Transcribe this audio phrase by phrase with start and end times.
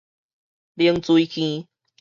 [0.73, 1.67] 冷水坑